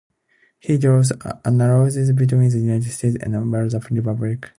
[0.59, 1.11] He draws
[1.45, 4.49] analogies between the United States and the Weimar Republic.